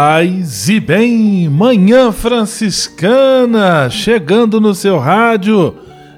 [0.00, 5.74] Paz e bem, Manhã Franciscana, chegando no seu rádio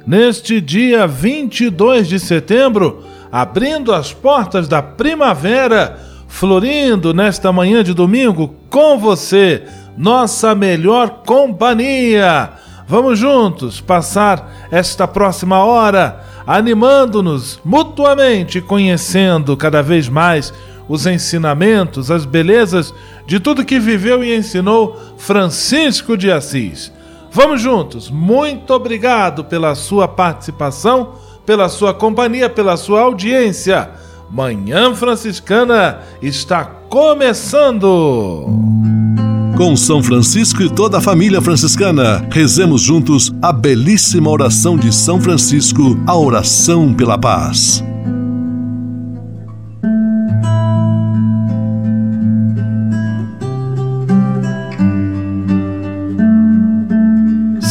[0.07, 3.03] neste dia 22 de setembro,
[3.33, 5.99] abrindo as portas da primavera,
[6.29, 9.63] florindo nesta manhã de domingo com você,
[9.97, 12.51] nossa melhor companhia.
[12.87, 20.53] Vamos juntos passar esta próxima hora animando-nos mutuamente, conhecendo cada vez mais
[20.91, 22.93] os ensinamentos, as belezas
[23.27, 26.93] de tudo que viveu e ensinou Francisco de Assis.
[27.33, 28.11] Vamos juntos.
[28.11, 31.15] Muito obrigado pela sua participação,
[31.47, 33.91] pela sua companhia, pela sua audiência.
[34.31, 38.47] Manhã Franciscana está começando.
[39.57, 45.21] Com São Francisco e toda a família franciscana, rezemos juntos a belíssima oração de São
[45.21, 47.85] Francisco, a oração pela paz.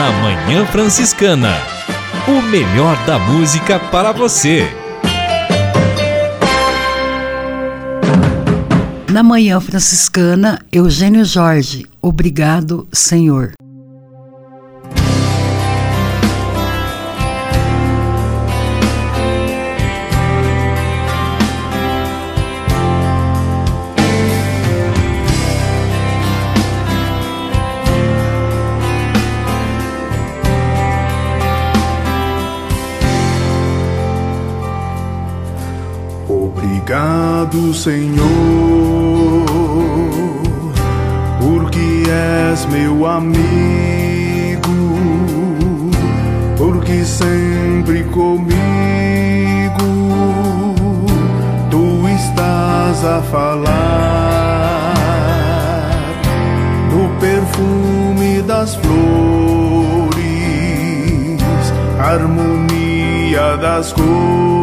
[0.00, 1.52] Na Manhã Franciscana.
[2.26, 4.66] O melhor da música para você.
[9.12, 11.84] Na Manhã Franciscana, Eugênio Jorge.
[12.00, 13.52] Obrigado, Senhor.
[36.90, 38.26] Obrigado, Senhor,
[41.40, 43.38] porque és meu amigo,
[46.58, 48.50] porque sempre comigo
[51.70, 54.96] tu estás a falar
[56.90, 60.10] no perfume das flores,
[62.00, 64.59] harmonia das cores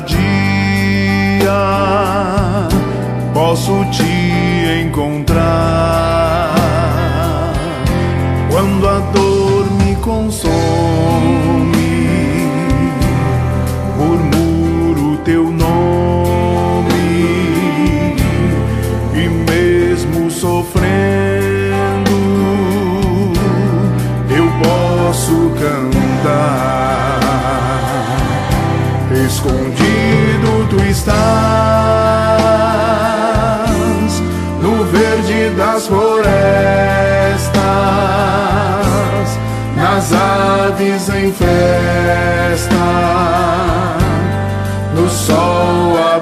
[0.00, 0.28] dia
[3.32, 6.54] posso te encontrar.
[8.50, 10.52] Quando a dor me consome,
[13.96, 16.86] murmuro teu nome
[19.14, 20.90] e mesmo sofrendo,
[24.30, 27.18] eu posso cantar.
[29.26, 29.77] Escondido
[30.68, 31.18] tu estás
[34.60, 36.28] no verde das florestas,
[39.76, 42.76] nas aves em festa,
[44.94, 46.17] no sol a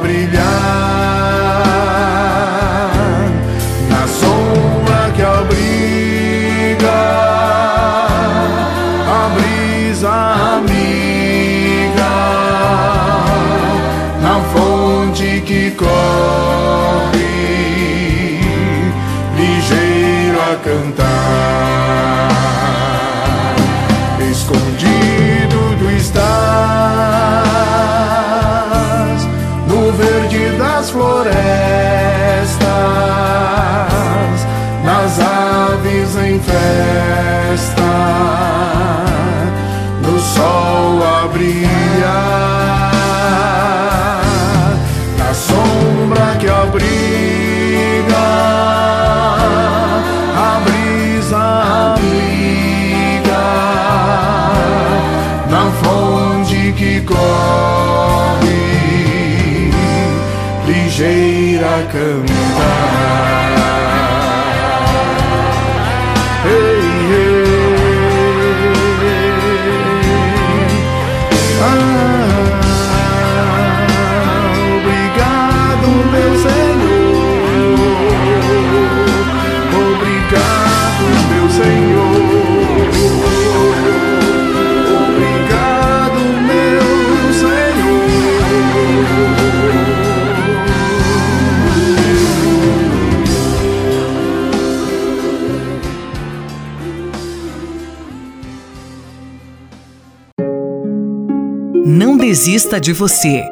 [102.19, 103.45] desista de você.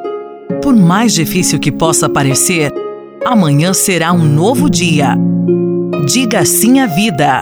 [0.61, 2.69] Por mais difícil que possa parecer,
[3.23, 5.15] amanhã será um novo dia.
[6.05, 7.41] Diga sim à vida.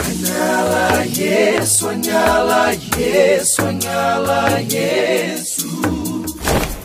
[0.00, 5.57] Sonhá-la, yes, sonhá-la, yes, sonhá-la, yes.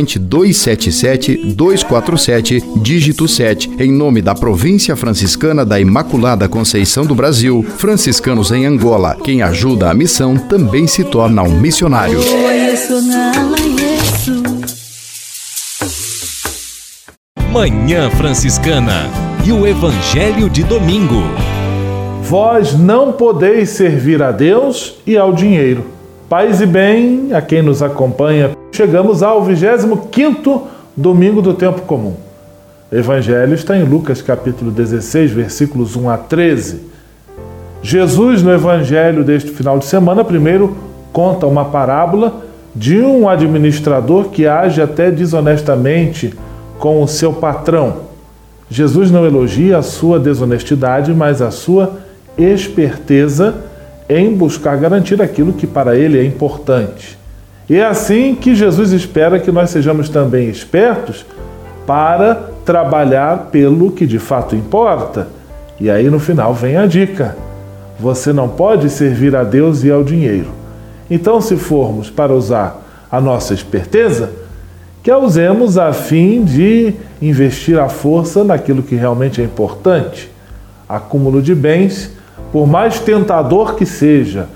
[0.00, 7.64] corrente 277 247, dígito 7, em nome da Província Franciscana da Imaculada Conceição do Brasil,
[7.76, 9.16] franciscanos em Angola.
[9.22, 12.18] Quem ajuda a missão também se torna um missionário.
[17.52, 19.10] Manhã Franciscana
[19.44, 21.22] e o Evangelho de Domingo.
[22.22, 25.84] Vós não podeis servir a Deus e ao dinheiro.
[26.28, 32.14] Paz e bem a quem nos acompanha chegamos ao 25 domingo do tempo comum.
[32.90, 36.80] O evangelho está em Lucas capítulo 16, versículos 1 a 13.
[37.82, 40.78] Jesus, no evangelho deste final de semana, primeiro
[41.12, 42.42] conta uma parábola
[42.74, 46.32] de um administrador que age até desonestamente
[46.78, 47.96] com o seu patrão.
[48.70, 51.98] Jesus não elogia a sua desonestidade, mas a sua
[52.38, 53.56] esperteza
[54.08, 57.19] em buscar garantir aquilo que para ele é importante.
[57.70, 61.24] E é assim que Jesus espera que nós sejamos também espertos
[61.86, 62.34] para
[62.64, 65.28] trabalhar pelo que de fato importa.
[65.78, 67.36] E aí no final vem a dica:
[67.96, 70.48] você não pode servir a Deus e ao dinheiro.
[71.08, 74.32] Então, se formos para usar a nossa esperteza,
[75.00, 80.28] que a usemos a fim de investir a força naquilo que realmente é importante.
[80.88, 82.10] Acúmulo de bens,
[82.50, 84.48] por mais tentador que seja,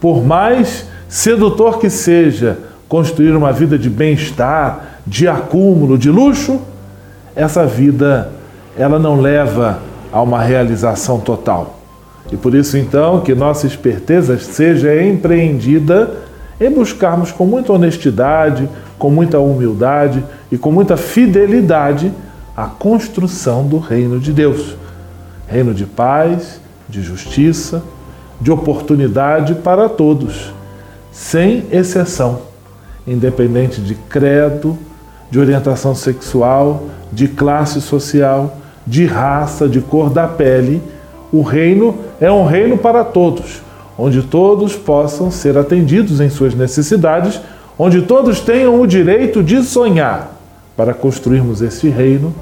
[0.00, 6.60] por mais sedutor que seja construir uma vida de bem-estar, de acúmulo, de luxo,
[7.34, 8.30] essa vida
[8.76, 9.80] ela não leva
[10.12, 11.78] a uma realização total.
[12.30, 16.10] E por isso então que nossa esperteza seja empreendida
[16.60, 22.12] em buscarmos com muita honestidade, com muita humildade e com muita fidelidade
[22.56, 24.76] a construção do reino de Deus.
[25.46, 27.82] Reino de paz, de justiça,
[28.40, 30.57] de oportunidade para todos
[31.10, 32.40] sem exceção,
[33.06, 34.78] independente de credo,
[35.30, 40.82] de orientação sexual, de classe social, de raça, de cor da pele.
[41.32, 43.62] O reino é um reino para todos,
[43.98, 47.40] onde todos possam ser atendidos em suas necessidades,
[47.78, 50.34] onde todos tenham o direito de sonhar.
[50.76, 52.34] Para construirmos esse reino,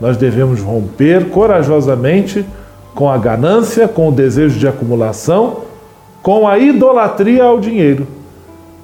[0.00, 2.44] nós devemos romper corajosamente
[2.94, 5.67] com a ganância, com o desejo de acumulação,
[6.22, 8.06] com a idolatria ao dinheiro,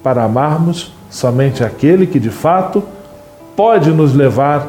[0.03, 2.83] para amarmos somente aquele que de fato
[3.55, 4.67] pode nos levar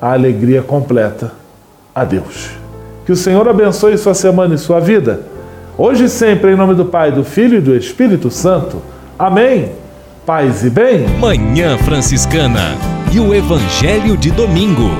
[0.00, 1.32] à alegria completa,
[1.94, 2.50] a Deus.
[3.04, 5.22] Que o Senhor abençoe sua semana e sua vida.
[5.76, 8.82] Hoje e sempre, em nome do Pai, do Filho e do Espírito Santo.
[9.18, 9.72] Amém.
[10.26, 11.08] Paz e bem.
[11.18, 12.76] Manhã Franciscana
[13.12, 14.90] e o Evangelho de Domingo.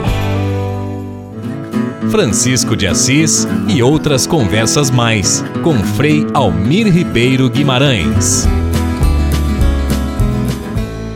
[2.10, 8.46] Francisco de Assis e outras conversas mais com Frei Almir Ribeiro Guimarães.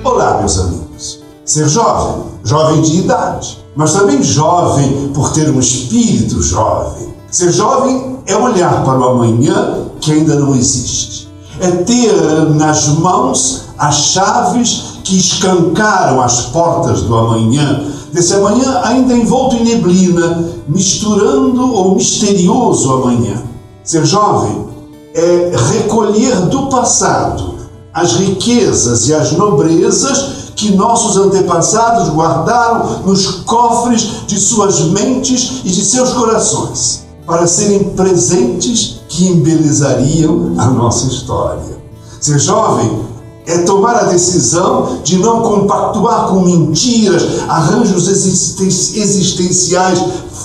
[0.04, 1.20] Olá, meus amigos.
[1.46, 7.08] Ser jovem, jovem de idade, mas também jovem por ter um espírito jovem.
[7.30, 11.26] Ser jovem é olhar para o amanhã que ainda não existe.
[11.58, 12.12] É ter
[12.50, 19.64] nas mãos as chaves que escancaram as portas do amanhã, desse amanhã ainda envolto em
[19.64, 23.42] neblina, misturando o misterioso amanhã.
[23.82, 24.66] Ser jovem
[25.14, 27.54] é recolher do passado
[27.92, 35.70] as riquezas e as nobrezas que nossos antepassados guardaram nos cofres de suas mentes e
[35.70, 41.82] de seus corações, para serem presentes que embelezariam a nossa história.
[42.20, 43.11] Ser jovem
[43.46, 49.98] é tomar a decisão de não compactuar com mentiras, arranjos existenciais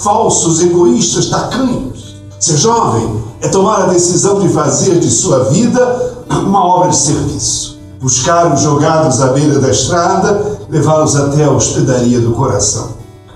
[0.03, 2.15] falsos, egoístas, tacanhos.
[2.39, 7.77] Ser jovem é tomar a decisão de fazer de sua vida uma obra de serviço.
[7.99, 12.89] Buscar os jogados à beira da estrada, levá-los até a hospedaria do coração.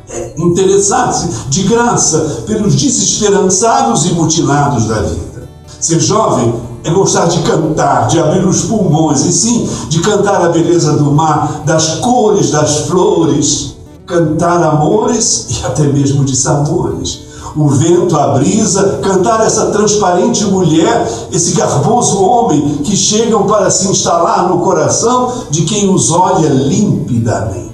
[0.10, 5.50] É interessar-se de graça pelos desesperançados e mutilados da vida.
[5.80, 6.53] Ser jovem
[6.84, 11.12] é gostar de cantar, de abrir os pulmões e sim de cantar a beleza do
[11.12, 18.30] mar, das cores das flores, cantar amores e até mesmo de sabores o vento, a
[18.30, 25.46] brisa, cantar essa transparente mulher, esse garboso homem que chegam para se instalar no coração
[25.50, 27.72] de quem os olha limpidamente.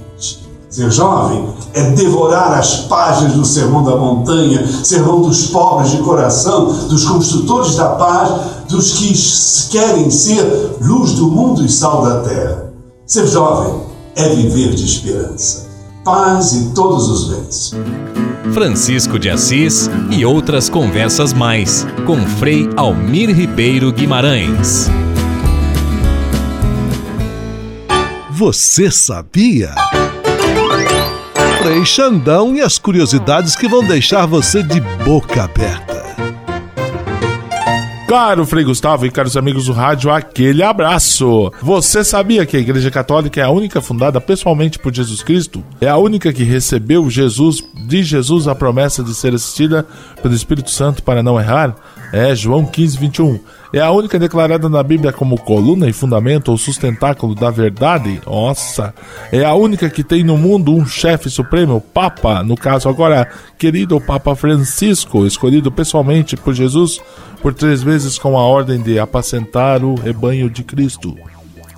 [0.68, 6.66] Ser jovem é devorar as páginas do Sermão da Montanha, sermão dos pobres de coração,
[6.88, 8.30] dos construtores da paz,
[8.68, 12.72] dos que querem ser luz do mundo e sal da terra.
[13.06, 13.80] Ser jovem
[14.16, 15.66] é viver de esperança,
[16.04, 17.72] paz e todos os bens.
[18.52, 24.90] Francisco de Assis e outras conversas mais com Frei Almir Ribeiro Guimarães.
[28.30, 29.74] Você sabia?
[31.68, 36.02] Frei Xandão e as curiosidades que vão deixar você de boca aberta.
[38.08, 41.52] Caro Frei Gustavo e caros amigos do rádio, aquele abraço!
[41.60, 45.62] Você sabia que a Igreja Católica é a única fundada pessoalmente por Jesus Cristo?
[45.78, 49.86] É a única que recebeu Jesus de Jesus a promessa de ser assistida
[50.22, 51.76] pelo Espírito Santo para não errar?
[52.12, 53.40] É João 15, 21.
[53.72, 58.20] É a única declarada na Bíblia como coluna e fundamento ou sustentáculo da verdade?
[58.26, 58.94] Nossa!
[59.30, 63.28] É a única que tem no mundo um chefe supremo, o Papa, no caso agora,
[63.58, 67.00] querido Papa Francisco, escolhido pessoalmente por Jesus
[67.42, 71.16] por três vezes com a ordem de apacentar o rebanho de Cristo.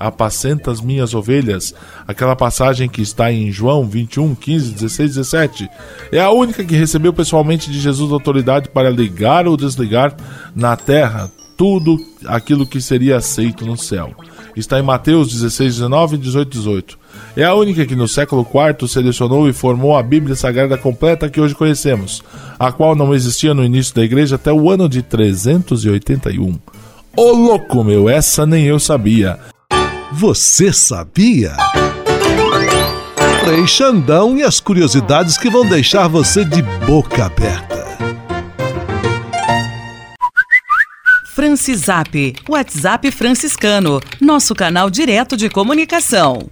[0.00, 1.75] Apacenta as minhas ovelhas,
[2.09, 5.69] aquela passagem que está em João 21, 15, 16, 17.
[6.11, 10.16] É a única que recebeu pessoalmente de Jesus autoridade para ligar ou desligar
[10.57, 11.30] na terra
[11.61, 14.14] tudo aquilo que seria aceito no céu.
[14.57, 16.99] Está em Mateus 16, 19 e 18, 18.
[17.37, 21.38] É a única que no século IV selecionou e formou a Bíblia Sagrada completa que
[21.38, 22.23] hoje conhecemos,
[22.59, 26.59] a qual não existia no início da igreja até o ano de 381.
[27.14, 29.38] Ô louco meu, essa nem eu sabia.
[30.12, 31.52] Você sabia?
[33.45, 37.87] Frei Xandão e as curiosidades que vão deixar você de boca aberta.
[41.33, 46.50] Francisap, WhatsApp franciscano, nosso canal direto de comunicação.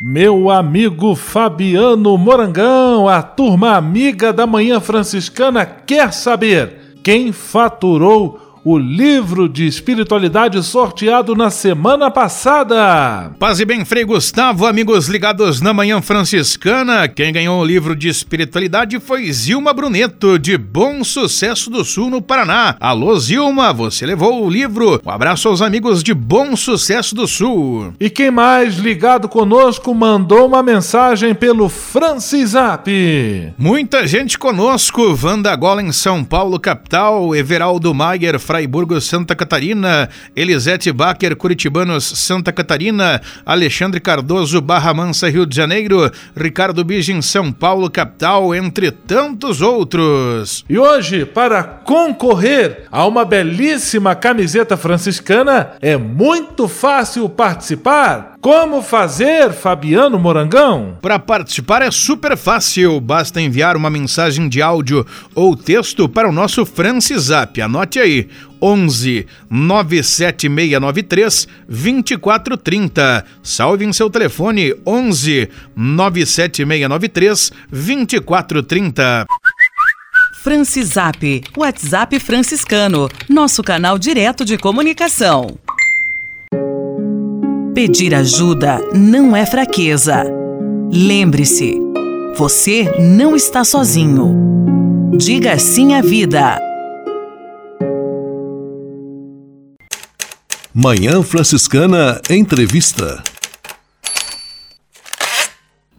[0.00, 8.76] Meu amigo Fabiano Morangão, a turma amiga da Manhã Franciscana quer saber quem faturou o
[8.76, 13.30] livro de espiritualidade sorteado na semana passada.
[13.38, 17.06] Paz e bem, Frei Gustavo, amigos ligados na Manhã Franciscana.
[17.06, 22.20] Quem ganhou o livro de espiritualidade foi Zilma Bruneto, de Bom Sucesso do Sul, no
[22.20, 22.74] Paraná.
[22.80, 25.00] Alô, Zilma, você levou o livro.
[25.06, 27.94] Um abraço aos amigos de Bom Sucesso do Sul.
[28.00, 32.88] E quem mais ligado conosco mandou uma mensagem pelo Francisap.
[33.56, 35.14] Muita gente conosco.
[35.14, 37.32] Vanda Gola em São Paulo, capital.
[37.32, 45.44] Everaldo Maier, Fraiburgo, Santa Catarina, Elisete Baker, Curitibanos, Santa Catarina, Alexandre Cardoso, Barra Mansa, Rio
[45.44, 50.64] de Janeiro, Ricardo Bigem, São Paulo, capital, entre tantos outros.
[50.70, 58.35] E hoje, para concorrer a uma belíssima camiseta franciscana, é muito fácil participar.
[58.46, 60.96] Como fazer, Fabiano Morangão?
[61.02, 66.32] Para participar é super fácil, basta enviar uma mensagem de áudio ou texto para o
[66.32, 67.60] nosso Francisap.
[67.60, 68.28] Anote aí:
[68.62, 73.24] 11 97693 2430.
[73.42, 79.26] Salve em seu telefone 11 97693 2430.
[80.44, 85.58] Francisap, WhatsApp franciscano, nosso canal direto de comunicação.
[87.76, 90.24] Pedir ajuda não é fraqueza.
[90.90, 91.78] Lembre-se,
[92.34, 94.34] você não está sozinho.
[95.18, 96.58] Diga sim à vida.
[100.72, 103.22] Manhã Franciscana Entrevista.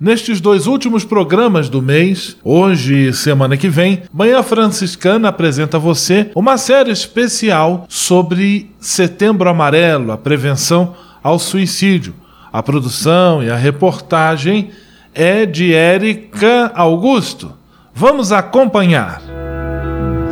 [0.02, 5.80] Nestes dois últimos programas do mês, hoje e semana que vem, Manhã Franciscana apresenta a
[5.80, 12.14] você uma série especial sobre Setembro Amarelo, a prevenção ao suicídio.
[12.52, 14.72] A produção e a reportagem
[15.14, 17.54] é de Érica Augusto.
[17.94, 19.22] Vamos acompanhar.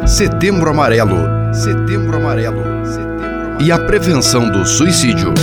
[0.06, 1.18] Setembro Amarelo.
[1.54, 2.86] Setembro Amarelo.
[2.86, 3.60] Setembro Amarelo.
[3.60, 5.34] E a prevenção do suicídio.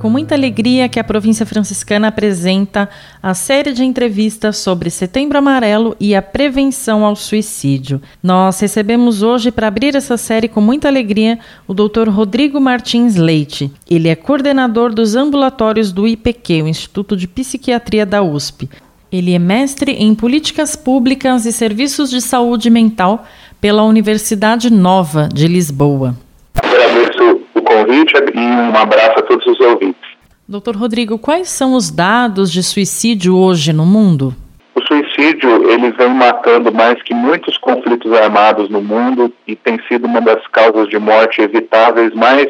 [0.00, 2.88] Com muita alegria que a província franciscana apresenta
[3.22, 8.00] a série de entrevistas sobre Setembro Amarelo e a prevenção ao suicídio.
[8.22, 12.08] Nós recebemos hoje, para abrir essa série com muita alegria, o Dr.
[12.08, 13.70] Rodrigo Martins Leite.
[13.88, 18.70] Ele é coordenador dos ambulatórios do IPQ, o Instituto de Psiquiatria da USP.
[19.12, 23.26] Ele é mestre em Políticas Públicas e Serviços de Saúde Mental
[23.60, 26.16] pela Universidade Nova de Lisboa
[27.90, 30.00] convite e um abraço a todos os ouvintes.
[30.48, 34.34] Doutor Rodrigo, quais são os dados de suicídio hoje no mundo?
[34.74, 40.06] O suicídio ele vem matando mais que muitos conflitos armados no mundo e tem sido
[40.06, 42.48] uma das causas de morte evitáveis mais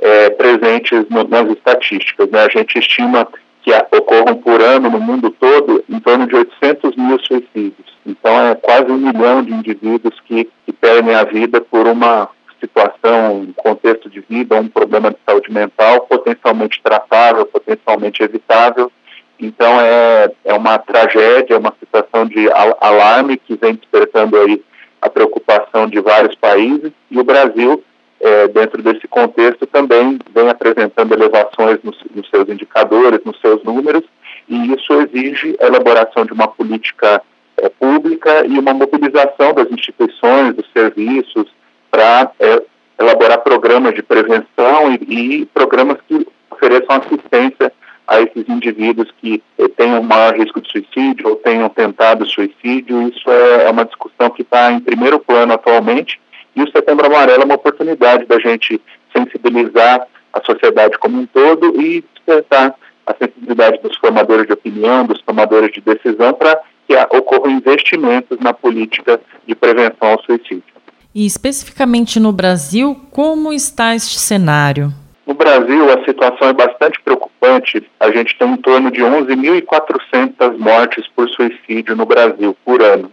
[0.00, 2.30] é, presentes no, nas estatísticas.
[2.30, 2.40] Né?
[2.44, 3.26] A gente estima
[3.62, 7.94] que ocorram por ano no mundo todo em torno de 800 mil suicídios.
[8.06, 12.28] Então é quase um milhão de indivíduos que, que perdem a vida por uma
[12.64, 18.90] situação, um contexto de vida, um problema de saúde mental potencialmente tratável, potencialmente evitável.
[19.38, 22.48] Então é, é uma tragédia, é uma situação de
[22.80, 24.62] alarme que vem despertando aí
[25.02, 27.84] a preocupação de vários países e o Brasil,
[28.20, 34.02] é, dentro desse contexto, também vem apresentando elevações nos, nos seus indicadores, nos seus números,
[34.48, 37.20] e isso exige a elaboração de uma política
[37.58, 41.46] é, pública e uma mobilização das instituições, dos serviços,
[41.94, 42.62] para é,
[42.98, 47.72] elaborar programas de prevenção e, e, programas que ofereçam assistência
[48.08, 53.08] a esses indivíduos que eh, tenham maior risco de suicídio ou tenham tentado suicídio.
[53.08, 56.20] Isso é, é uma discussão que está em primeiro plano atualmente
[56.56, 58.80] e o Setembro Amarelo é uma oportunidade da gente
[59.16, 62.74] sensibilizar a sociedade como um todo e despertar
[63.06, 68.52] a sensibilidade dos formadores de opinião, dos tomadores de decisão para que ocorram investimentos na
[68.52, 70.73] política de prevenção ao suicídio.
[71.14, 74.92] E especificamente no Brasil, como está este cenário?
[75.24, 77.88] No Brasil, a situação é bastante preocupante.
[78.00, 83.12] A gente tem em torno de 11.400 mortes por suicídio no Brasil por ano.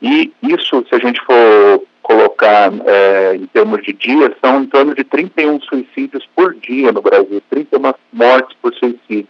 [0.00, 4.94] E isso, se a gente for colocar é, em termos de dias, são em torno
[4.94, 9.26] de 31 suicídios por dia no Brasil, 31 mortes por suicídio,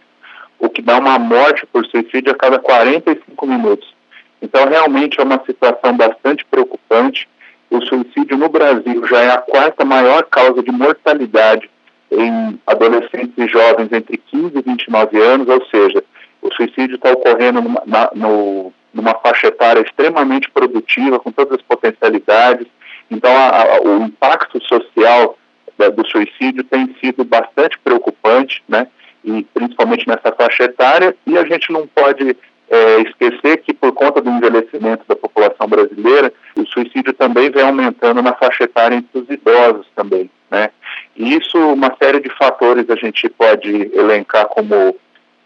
[0.59, 3.95] o que dá uma morte por suicídio a cada 45 minutos.
[4.41, 7.27] Então, realmente é uma situação bastante preocupante
[7.69, 11.69] o suicídio no Brasil já é a quarta maior causa de mortalidade
[12.11, 16.03] em adolescentes e jovens entre 15 e 29 anos, ou seja,
[16.41, 21.61] o suicídio está ocorrendo numa, na, no, numa faixa etária extremamente produtiva, com todas as
[21.63, 22.67] potencialidades.
[23.09, 25.37] Então, a, a, o impacto social
[25.77, 28.87] da, do suicídio tem sido bastante preocupante, né?
[29.23, 32.37] E principalmente nessa faixa etária, e a gente não pode
[32.69, 38.21] é, esquecer que por conta do envelhecimento da população brasileira, o suicídio também vem aumentando
[38.21, 40.69] na faixa etária entre os idosos também, né?
[41.15, 44.95] E isso, uma série de fatores a gente pode elencar como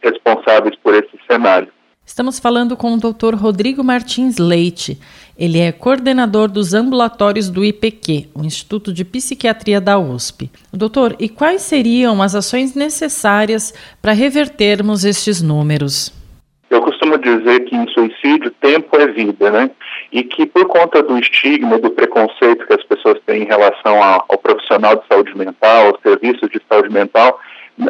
[0.01, 1.71] responsáveis por esse cenário.
[2.05, 3.35] Estamos falando com o Dr.
[3.35, 4.99] Rodrigo Martins Leite.
[5.37, 10.49] Ele é coordenador dos ambulatórios do IPQ, o Instituto de Psiquiatria da USP.
[10.73, 16.11] Doutor, e quais seriam as ações necessárias para revertermos estes números?
[16.69, 19.71] Eu costumo dizer que em suicídio tempo é vida, né?
[20.11, 24.37] E que por conta do estigma, do preconceito que as pessoas têm em relação ao
[24.37, 27.39] profissional de saúde mental, aos serviços de saúde mental,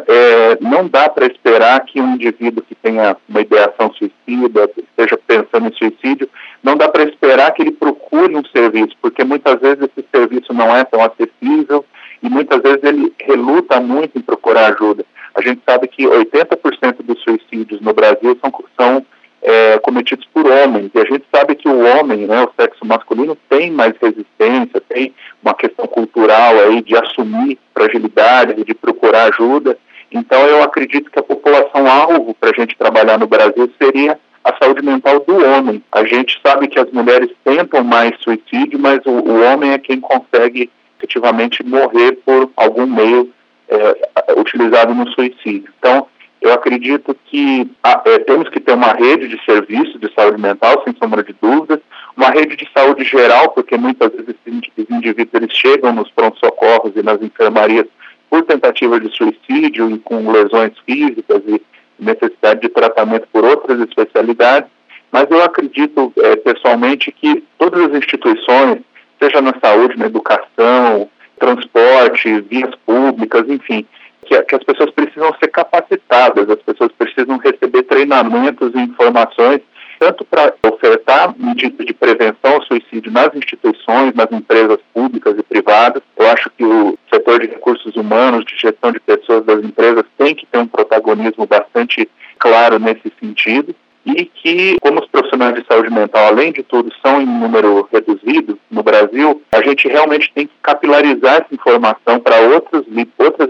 [0.06, 5.68] é, não dá para esperar que um indivíduo que tenha uma ideação suicida, esteja pensando
[5.68, 6.28] em suicídio,
[6.62, 10.74] não dá para esperar que ele procure um serviço, porque muitas vezes esse serviço não
[10.74, 11.84] é tão acessível
[12.22, 15.04] e muitas vezes ele reluta muito em procurar ajuda.
[15.40, 19.06] A gente sabe que 80% dos suicídios no Brasil são, são
[19.42, 20.90] é, cometidos por homens.
[20.94, 25.14] E a gente sabe que o homem, né, o sexo masculino, tem mais resistência, tem
[25.42, 29.78] uma questão cultural aí de assumir fragilidade, de procurar ajuda.
[30.12, 34.84] Então, eu acredito que a população-alvo para a gente trabalhar no Brasil seria a saúde
[34.84, 35.82] mental do homem.
[35.90, 40.00] A gente sabe que as mulheres tentam mais suicídio, mas o, o homem é quem
[40.00, 43.32] consegue efetivamente morrer por algum meio
[43.70, 45.72] é, utilizado no suicídio.
[45.78, 46.06] Então,
[46.40, 50.82] eu acredito que ah, é, temos que ter uma rede de serviços de saúde mental,
[50.84, 51.80] sem sombra de dúvidas,
[52.16, 57.02] uma rede de saúde geral, porque muitas vezes esses indivíduos eles chegam nos prontos-socorros e
[57.02, 57.86] nas enfermarias
[58.28, 61.60] por tentativa de suicídio e com lesões físicas e
[61.98, 64.70] necessidade de tratamento por outras especialidades,
[65.12, 68.78] mas eu acredito é, pessoalmente que todas as instituições,
[69.20, 73.84] seja na saúde, na educação, transporte, vias públicas, enfim,
[74.24, 79.60] que, que as pessoas precisam ser capacitadas, as pessoas precisam receber treinamentos e informações
[79.98, 86.02] tanto para ofertar medidas de prevenção ao suicídio nas instituições, nas empresas públicas e privadas.
[86.16, 90.34] Eu acho que o setor de recursos humanos, de gestão de pessoas das empresas, tem
[90.34, 95.90] que ter um protagonismo bastante claro nesse sentido e que, como os profissionais de saúde
[95.90, 100.52] mental, além de tudo, são em número reduzido no Brasil, a gente realmente tem que
[100.62, 102.84] capilarizar essa informação para outras,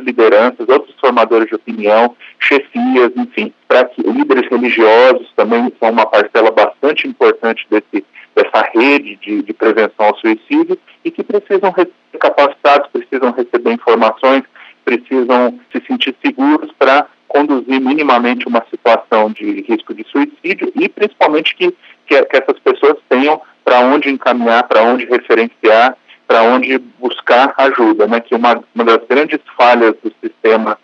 [0.02, 6.50] lideranças, outros formadores de opinião, chefias, enfim, para que líderes religiosos também são uma parcela
[6.50, 12.88] bastante importante desse, dessa rede de, de prevenção ao suicídio e que precisam ser capacitados,
[12.92, 14.42] precisam receber informações,
[14.84, 21.54] precisam se sentir seguros para conduzir minimamente uma situação de risco de suicídio e principalmente
[21.54, 21.72] que,
[22.06, 28.08] que, que essas pessoas tenham para onde encaminhar, para onde referenciar, para onde buscar ajuda,
[28.08, 28.20] né?
[28.20, 30.76] Que uma, uma das grandes falhas do sistema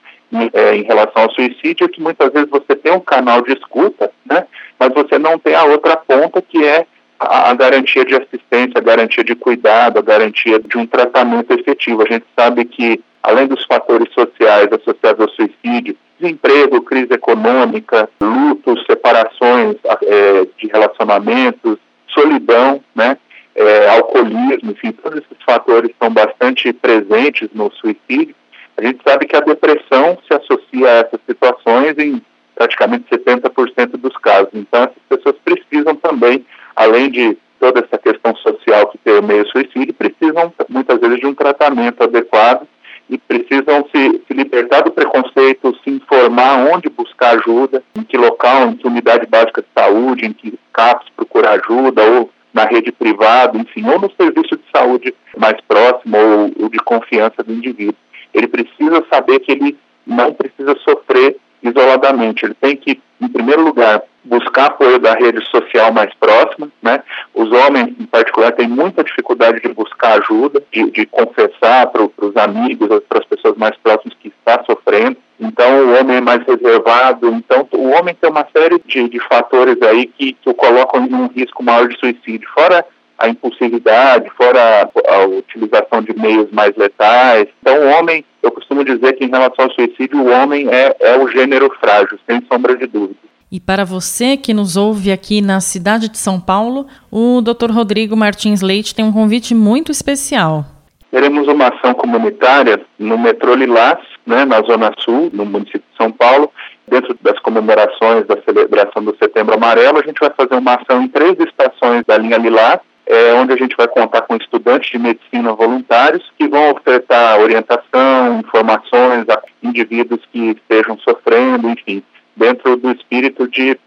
[0.52, 4.12] é, em relação ao suicídio é que muitas vezes você tem um canal de escuta,
[4.24, 4.46] né?
[4.78, 6.86] Mas você não tem a outra ponta que é
[7.18, 12.02] a, a garantia de assistência, a garantia de cuidado, a garantia de um tratamento efetivo.
[12.02, 18.84] A gente sabe que além dos fatores sociais associados ao suicídio, desemprego, crise econômica, lutos,
[18.86, 23.18] separações é, de relacionamentos, solidão, né,
[23.56, 28.34] é, alcoolismo, enfim, todos esses fatores estão bastante presentes no suicídio.
[28.76, 32.22] A gente sabe que a depressão se associa a essas situações em
[32.54, 34.50] praticamente 70% dos casos.
[34.54, 39.94] Então, essas pessoas precisam também, além de toda essa questão social que permeia o suicídio,
[39.94, 42.68] precisam muitas vezes de um tratamento adequado
[43.08, 48.68] e precisam se, se, libertar do preconceito, se informar onde buscar ajuda, em que local,
[48.68, 53.56] em que unidade básica de saúde, em que CAPS procurar ajuda, ou na rede privada,
[53.58, 57.94] enfim, ou no serviço de saúde mais próximo ou, ou de confiança do indivíduo.
[58.32, 64.02] Ele precisa saber que ele não precisa sofrer isoladamente, ele tem que, em primeiro lugar,
[64.26, 67.02] buscar apoio da rede social mais próxima, né?
[67.34, 72.36] Os homens, em particular, têm muita dificuldade de buscar ajuda, de, de confessar para os
[72.36, 75.16] amigos, para as pessoas mais próximas que está sofrendo.
[75.38, 77.28] Então, o homem é mais reservado.
[77.28, 81.14] Então, o homem tem uma série de, de fatores aí que, que o colocam em
[81.14, 82.48] um risco maior de suicídio.
[82.52, 82.84] Fora
[83.18, 87.48] a impulsividade, fora a, a utilização de meios mais letais.
[87.60, 91.16] Então, o homem, eu costumo dizer que em relação ao suicídio, o homem é, é
[91.16, 93.18] o gênero frágil, sem sombra de dúvida.
[93.50, 97.70] E para você que nos ouve aqui na cidade de São Paulo, o Dr.
[97.70, 100.64] Rodrigo Martins Leite tem um convite muito especial.
[101.10, 106.10] Teremos uma ação comunitária no metrô Lilás, né, na Zona Sul, no município de São
[106.10, 106.50] Paulo,
[106.88, 111.08] dentro das comemorações da celebração do Setembro Amarelo, a gente vai fazer uma ação em
[111.08, 115.52] três estações da linha Lilás, é, onde a gente vai contar com estudantes de medicina
[115.52, 122.02] voluntários que vão ofertar orientação, informações a indivíduos que estejam sofrendo, enfim,
[122.36, 123.78] dentro do espírito de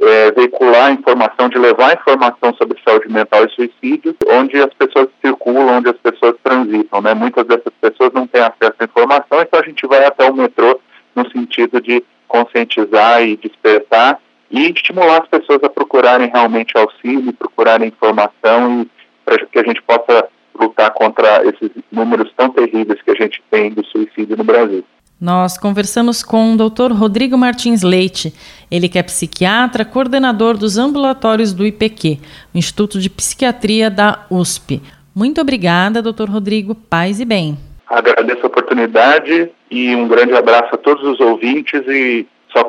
[0.00, 5.78] é, veicular informação, de levar informação sobre saúde mental e suicídio, onde as pessoas circulam,
[5.78, 7.00] onde as pessoas transitam.
[7.00, 7.14] Né?
[7.14, 10.80] Muitas dessas pessoas não têm acesso à informação, então a gente vai até o metrô
[11.16, 17.88] no sentido de conscientizar e despertar e estimular as pessoas a procurarem realmente auxílio, procurarem
[17.88, 18.90] informação e
[19.24, 23.70] para que a gente possa lutar contra esses números tão terríveis que a gente tem
[23.70, 24.84] do suicídio no Brasil.
[25.20, 26.92] Nós conversamos com o Dr.
[26.92, 28.32] Rodrigo Martins Leite,
[28.70, 32.18] ele é psiquiatra, coordenador dos ambulatórios do IPQ,
[32.54, 34.80] Instituto de Psiquiatria da USP.
[35.14, 36.74] Muito obrigada, doutor Rodrigo.
[36.74, 37.58] Paz e bem.
[37.88, 42.24] Agradeço a oportunidade e um grande abraço a todos os ouvintes e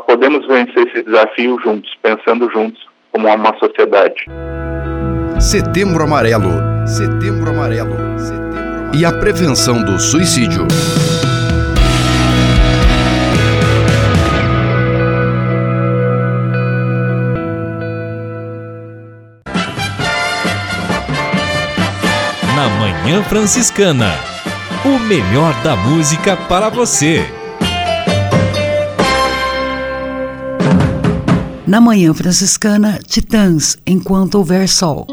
[0.10, 4.26] podemos vencer esse desafio juntos, pensando juntos como uma sociedade.
[5.40, 6.50] Setembro Amarelo.
[6.88, 7.96] Setembro Amarelo.
[8.18, 8.90] Setembro Amarelo.
[8.98, 10.66] E a prevenção do suicídio.
[22.56, 24.16] Na Manhã Franciscana.
[24.84, 27.39] O melhor da música para você.
[31.70, 35.06] Na Manhã Franciscana, Titãs, Enquanto Houver Sol.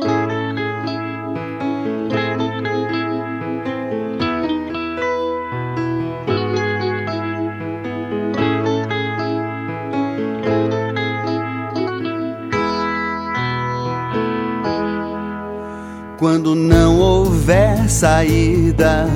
[16.19, 19.07] Quando não houver saída,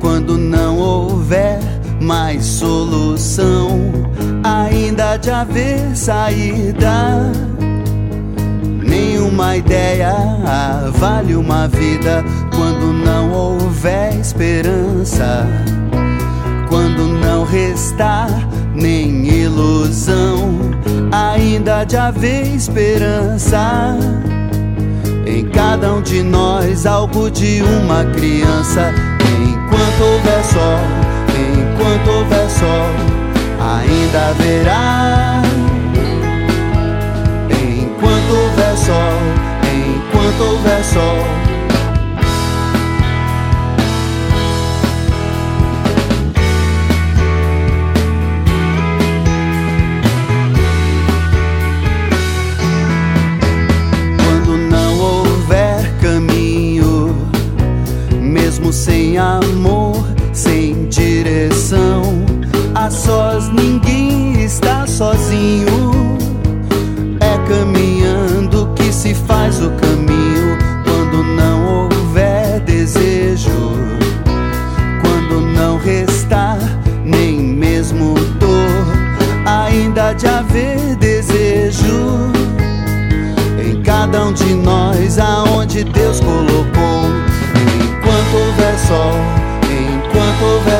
[0.00, 1.60] quando não houver
[2.00, 3.83] mais solução,
[4.44, 7.32] ainda de haver saída.
[8.82, 10.14] Nenhuma ideia
[10.92, 12.22] vale uma vida
[12.54, 15.46] quando não houver esperança,
[16.68, 18.28] quando não restar
[18.74, 20.58] nem ilusão,
[21.10, 23.96] ainda de haver esperança.
[25.26, 28.92] Em cada um de nós, algo de uma criança.
[29.42, 30.80] Enquanto houver sol,
[31.32, 33.13] enquanto houver sol,
[33.64, 35.42] ainda haverá.
[37.50, 39.18] Enquanto houver sol,
[39.72, 41.23] enquanto houver sol.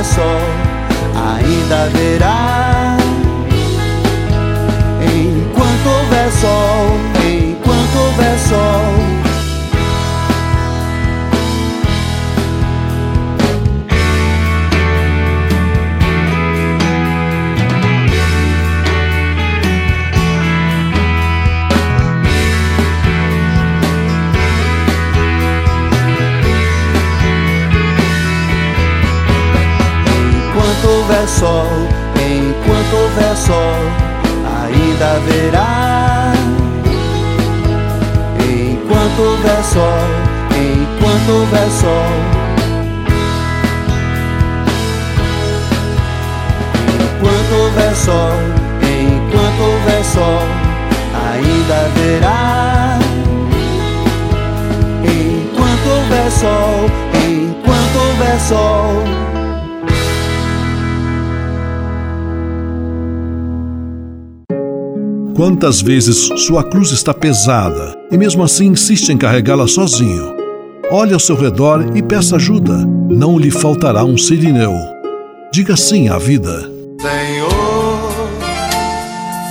[0.04, 0.22] Sol,
[1.14, 2.96] ainda haverá.
[5.02, 9.03] Enquanto houver sol, enquanto houver sol.
[31.26, 31.66] Sol,
[32.16, 33.80] enquanto houver sol,
[34.62, 36.32] ainda haverá.
[38.40, 40.08] Enquanto houver sol,
[40.54, 42.44] enquanto houver sol.
[47.00, 48.36] Enquanto houver sol,
[48.82, 50.46] enquanto houver sol,
[51.32, 52.98] ainda haverá.
[55.04, 59.43] Enquanto houver sol, enquanto houver sol.
[65.34, 70.32] Quantas vezes sua cruz está pesada e mesmo assim insiste em carregá-la sozinho?
[70.92, 72.86] Olhe ao seu redor e peça ajuda.
[73.10, 74.72] Não lhe faltará um sirineu.
[75.52, 76.70] Diga sim à vida.
[77.00, 78.12] Senhor,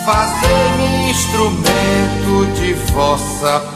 [0.06, 3.73] fazei-me instrumento de vossa.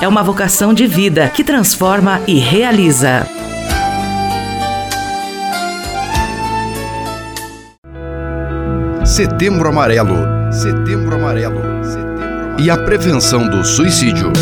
[0.00, 3.26] é uma vocação de vida que transforma e realiza.
[9.04, 10.16] Setembro Amarelo.
[10.50, 11.60] Setembro Amarelo.
[12.58, 14.32] e a prevenção do suicídio.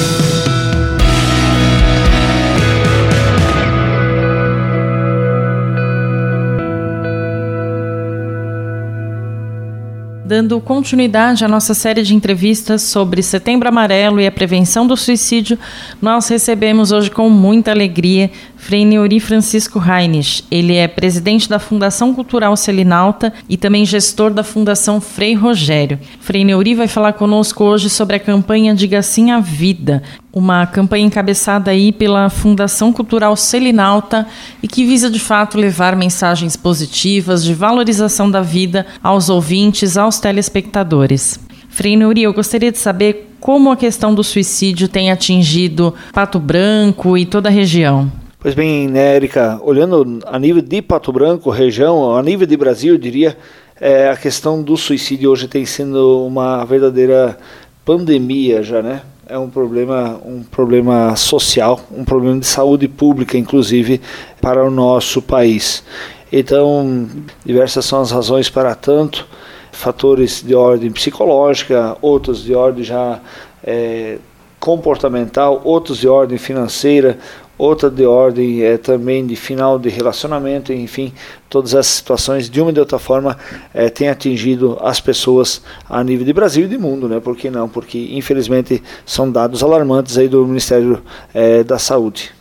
[10.26, 15.56] Dando continuidade à nossa série de entrevistas sobre Setembro Amarelo e a prevenção do suicídio,
[16.02, 20.42] nós recebemos hoje com muita alegria Frei Neuri Francisco Reines.
[20.50, 25.96] Ele é presidente da Fundação Cultural Selinalta e também gestor da Fundação Frei Rogério.
[26.18, 30.02] Frei Neuri vai falar conosco hoje sobre a campanha Diga Sim à Vida,
[30.36, 34.26] uma campanha encabeçada aí pela Fundação Cultural Selinalta
[34.62, 40.20] e que visa de fato levar mensagens positivas de valorização da vida aos ouvintes, aos
[40.20, 41.40] telespectadores.
[41.70, 47.16] Frei Neuri, eu gostaria de saber como a questão do suicídio tem atingido Pato Branco
[47.16, 48.12] e toda a região.
[48.38, 52.92] Pois bem, né, Erika, olhando a nível de Pato Branco, região, a nível de Brasil,
[52.92, 53.38] eu diria,
[53.80, 57.38] é, a questão do suicídio hoje tem sido uma verdadeira
[57.86, 59.00] pandemia já, né?
[59.28, 64.00] É um problema, um problema social, um problema de saúde pública, inclusive,
[64.40, 65.82] para o nosso país.
[66.30, 67.08] Então,
[67.44, 69.26] diversas são as razões para tanto,
[69.72, 73.18] fatores de ordem psicológica, outros de ordem já
[73.64, 74.18] é,
[74.60, 77.18] comportamental, outros de ordem financeira,
[77.58, 81.12] outra de ordem é, também de final de relacionamento, enfim,
[81.48, 83.36] todas essas situações de uma e de outra forma
[83.72, 87.20] é, têm atingido as pessoas a nível de Brasil e de mundo, né?
[87.20, 87.68] Por que não?
[87.68, 92.32] Porque infelizmente são dados alarmantes aí do Ministério é, da Saúde.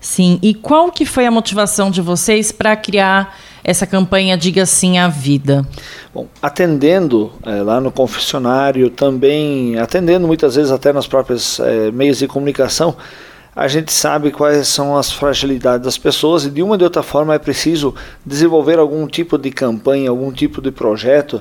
[0.00, 4.98] Sim, e qual que foi a motivação de vocês para criar essa campanha Diga Sim
[4.98, 5.66] à Vida?
[6.12, 12.18] Bom, atendendo é, lá no confessionário, também atendendo muitas vezes até nas próprias é, meios
[12.18, 12.94] de comunicação,
[13.54, 17.02] a gente sabe quais são as fragilidades das pessoas e de uma ou de outra
[17.02, 21.40] forma é preciso desenvolver algum tipo de campanha, algum tipo de projeto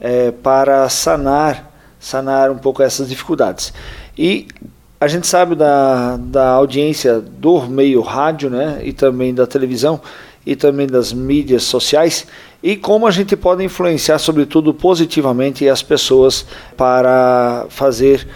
[0.00, 3.72] é, para sanar, sanar um pouco essas dificuldades.
[4.16, 4.48] E
[5.00, 10.00] a gente sabe da, da audiência do meio rádio né, e também da televisão
[10.46, 12.26] e também das mídias sociais
[12.62, 16.44] e como a gente pode influenciar, sobretudo positivamente, as pessoas
[16.76, 18.28] para fazer,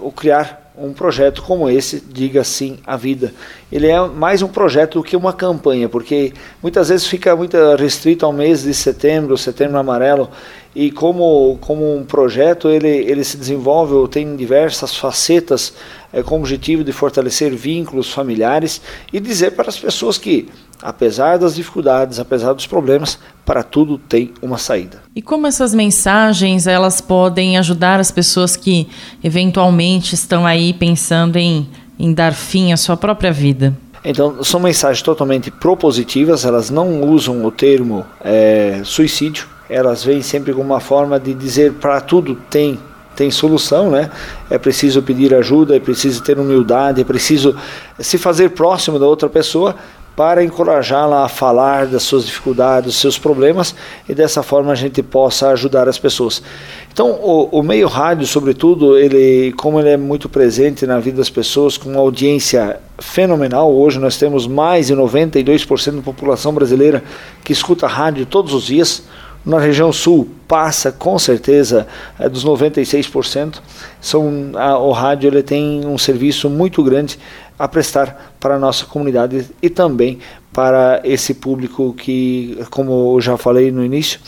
[0.00, 3.32] o criar um projeto como esse, diga sim à vida.
[3.72, 8.26] Ele é mais um projeto do que uma campanha, porque muitas vezes fica muito restrito
[8.26, 10.28] ao mês de setembro, setembro amarelo,
[10.74, 15.72] e como, como um projeto ele, ele se desenvolve, tem diversas facetas
[16.12, 20.48] é, com o objetivo de fortalecer vínculos familiares e dizer para as pessoas que
[20.82, 25.02] apesar das dificuldades, apesar dos problemas, para tudo tem uma saída.
[25.14, 28.88] E como essas mensagens elas podem ajudar as pessoas que
[29.22, 33.76] eventualmente estão aí pensando em, em dar fim à sua própria vida?
[34.04, 40.52] Então, são mensagens totalmente propositivas, elas não usam o termo é, suicídio, elas vêm sempre
[40.52, 42.78] com uma forma de dizer para tudo tem
[43.16, 44.10] tem solução, né?
[44.50, 47.56] É preciso pedir ajuda, é preciso ter humildade, é preciso
[47.98, 49.74] se fazer próximo da outra pessoa
[50.16, 53.74] para encorajá-la a falar das suas dificuldades, dos seus problemas
[54.08, 56.42] e dessa forma a gente possa ajudar as pessoas.
[56.90, 61.28] Então, o, o, meio rádio, sobretudo, ele, como ele é muito presente na vida das
[61.28, 67.04] pessoas, com uma audiência fenomenal, hoje nós temos mais de 92% da população brasileira
[67.44, 69.02] que escuta rádio todos os dias.
[69.44, 71.86] Na região sul passa com certeza
[72.18, 73.60] é, dos 96%.
[74.00, 77.18] São, a, o rádio ele tem um serviço muito grande
[77.58, 80.18] a prestar para a nossa comunidade e também
[80.52, 84.20] para esse público que, como eu já falei no início,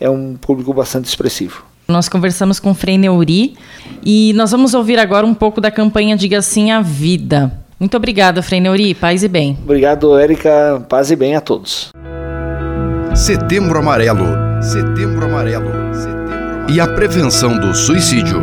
[0.00, 1.64] é um público bastante expressivo.
[1.86, 3.54] Nós conversamos com o Frei Neuri
[4.04, 7.52] e nós vamos ouvir agora um pouco da campanha Diga Sim à Vida.
[7.78, 8.94] Muito obrigada, Frei Neuri.
[8.94, 9.58] Paz e bem.
[9.62, 10.84] Obrigado, Érica.
[10.88, 11.90] Paz e bem a todos.
[13.14, 14.24] Setembro Amarelo.
[14.62, 15.70] Setembro Amarelo.
[15.94, 16.72] Setembro Amarelo.
[16.72, 18.42] E a prevenção do suicídio.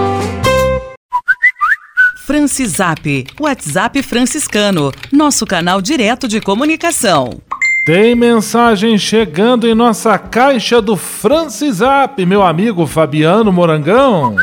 [2.23, 7.41] Francisap, WhatsApp franciscano, nosso canal direto de comunicação.
[7.83, 14.35] Tem mensagem chegando em nossa caixa do Francisap, meu amigo Fabiano Morangão.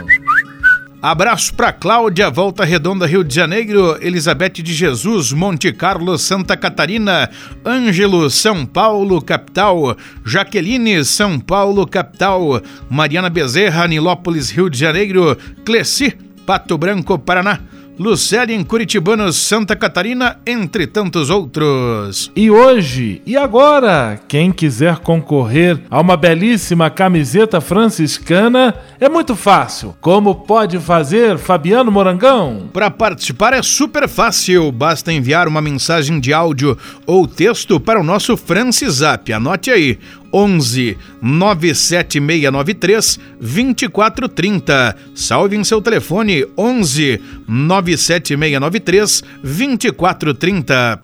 [1.00, 7.30] Abraço para Cláudia, Volta Redonda, Rio de Janeiro, Elizabeth de Jesus, Monte Carlo, Santa Catarina,
[7.64, 12.60] Ângelo, São Paulo, capital, Jaqueline, São Paulo, capital,
[12.90, 16.18] Mariana Bezerra, Nilópolis, Rio de Janeiro, Cleci,
[16.48, 17.60] Pato Branco, Paraná.
[17.98, 22.30] Lucélia em Curitibanos, Santa Catarina, entre tantos outros.
[22.34, 29.96] E hoje, e agora, quem quiser concorrer a uma belíssima camiseta franciscana, é muito fácil.
[30.00, 32.70] Como pode fazer, Fabiano Morangão?
[32.72, 38.04] Para participar é super fácil, basta enviar uma mensagem de áudio ou texto para o
[38.04, 39.32] nosso Francisap.
[39.32, 39.98] Anote aí,
[40.32, 44.96] 11 97693 2430.
[45.14, 51.00] Salve em seu telefone 11 97693 2430.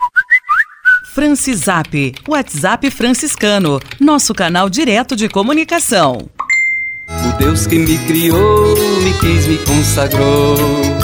[1.15, 6.29] Francisap, WhatsApp franciscano, nosso canal direto de comunicação.
[7.07, 11.04] O Deus que me criou, me quis, me consagrou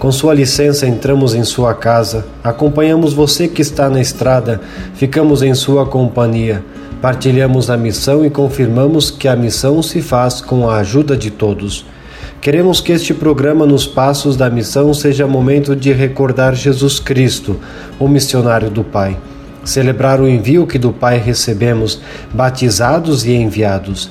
[0.00, 4.58] Com sua licença, entramos em sua casa, acompanhamos você que está na estrada,
[4.94, 6.64] ficamos em sua companhia,
[7.02, 11.84] partilhamos a missão e confirmamos que a missão se faz com a ajuda de todos.
[12.40, 17.60] Queremos que este programa Nos Passos da Missão seja momento de recordar Jesus Cristo,
[17.98, 19.18] o missionário do Pai.
[19.62, 22.00] Celebrar o envio que do Pai recebemos,
[22.32, 24.10] batizados e enviados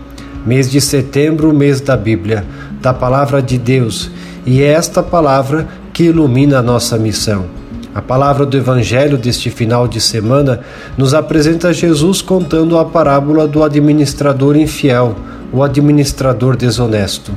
[0.45, 2.43] Mês de setembro, mês da Bíblia,
[2.81, 4.09] da Palavra de Deus,
[4.43, 7.45] e é esta palavra que ilumina a nossa missão.
[7.93, 10.61] A palavra do Evangelho deste final de semana
[10.97, 15.15] nos apresenta Jesus contando a parábola do administrador infiel,
[15.53, 17.31] o administrador desonesto.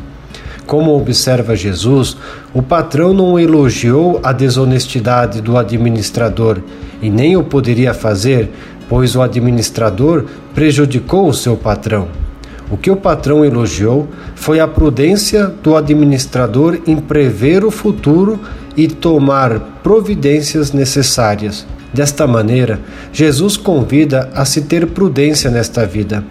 [0.67, 2.17] Como observa Jesus,
[2.55, 6.59] o patrão não elogiou a desonestidade do administrador
[7.03, 8.51] e nem o poderia fazer,
[8.89, 10.25] pois o administrador
[10.55, 12.24] prejudicou o seu patrão.
[12.71, 18.41] O que o patrão elogiou foi a prudência do administrador em prever o futuro
[18.77, 21.67] e tomar providências necessárias.
[21.93, 22.81] Desta maneira,
[23.13, 26.25] Jesus convida a se ter prudência nesta vida,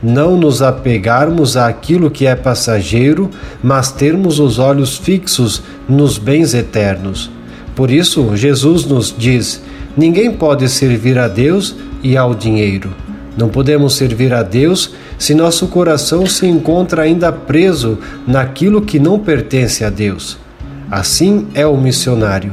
[0.00, 3.28] não nos apegarmos àquilo que é passageiro,
[3.60, 7.30] mas termos os olhos fixos nos bens eternos.
[7.74, 9.60] Por isso, Jesus nos diz:
[9.96, 13.07] ninguém pode servir a Deus e ao dinheiro.
[13.38, 19.16] Não podemos servir a Deus se nosso coração se encontra ainda preso naquilo que não
[19.16, 20.36] pertence a Deus.
[20.90, 22.50] Assim é o missionário,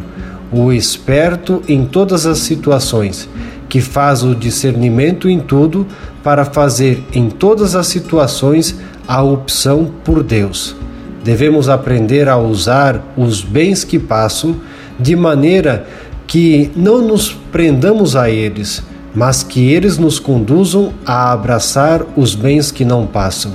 [0.51, 3.27] o esperto em todas as situações,
[3.67, 5.88] que faz o discernimento em tudo
[6.23, 8.75] para fazer em todas as situações
[9.07, 10.75] a opção por Deus.
[11.23, 14.55] Devemos aprender a usar os bens que passam
[14.99, 15.88] de maneira
[16.27, 18.83] que não nos prendamos a eles
[19.16, 23.53] mas que eles nos conduzam a abraçar os bens que não passam.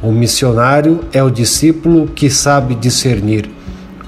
[0.00, 3.50] O missionário é o discípulo que sabe discernir.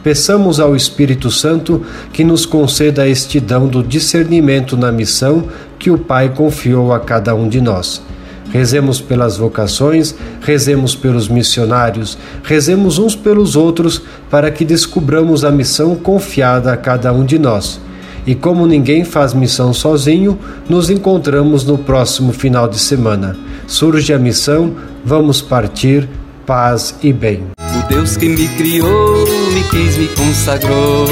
[0.02, 1.82] Peçamos ao Espírito Santo
[2.12, 7.34] que nos conceda este dão do discernimento na missão que o Pai confiou a cada
[7.34, 8.02] um de nós.
[8.50, 15.96] Rezemos pelas vocações, rezemos pelos missionários, rezemos uns pelos outros para que descubramos a missão
[15.96, 17.80] confiada a cada um de nós
[18.26, 23.36] e como ninguém faz missão sozinho, nos encontramos no próximo final de semana.
[23.66, 26.08] Surge a missão, vamos partir,
[26.46, 27.42] paz e bem.
[27.58, 31.06] O Deus que me criou, me quis, me consagrou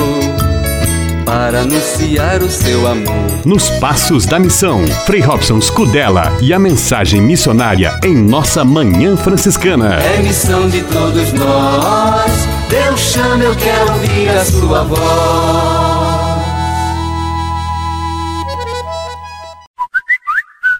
[1.25, 3.13] para anunciar o seu amor.
[3.45, 9.95] Nos Passos da Missão, Frei Robson Scudella e a mensagem missionária em nossa Manhã Franciscana.
[9.95, 12.33] É missão de todos nós,
[12.69, 15.82] Deus chama, eu quero ouvir a sua voz.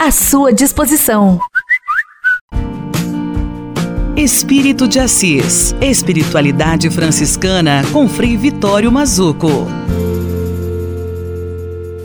[0.00, 1.38] à sua disposição.
[4.16, 5.72] Espírito de Assis.
[5.80, 9.68] Espiritualidade franciscana com Frei Vitório Mazuco.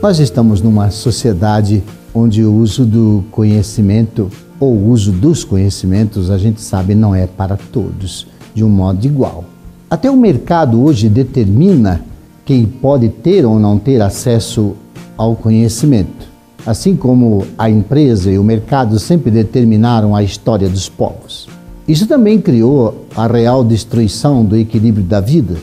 [0.00, 1.82] Nós estamos numa sociedade
[2.14, 7.26] onde o uso do conhecimento ou o uso dos conhecimentos, a gente sabe, não é
[7.26, 9.44] para todos de um modo igual.
[9.90, 12.02] Até o mercado hoje determina
[12.44, 14.76] quem pode ter ou não ter acesso
[15.18, 16.25] ao conhecimento.
[16.66, 21.48] Assim como a empresa e o mercado sempre determinaram a história dos povos.
[21.86, 25.56] Isso também criou a real destruição do equilíbrio da vida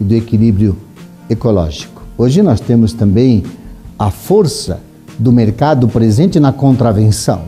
[0.00, 0.76] e do equilíbrio
[1.28, 2.00] ecológico.
[2.16, 3.42] Hoje nós temos também
[3.98, 4.78] a força
[5.18, 7.42] do mercado presente na contravenção,